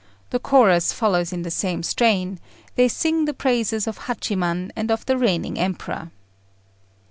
[0.31, 2.39] The chorus follows in the same strain:
[2.73, 6.09] they sing the praises of Hachiman and of the reigning Emperor.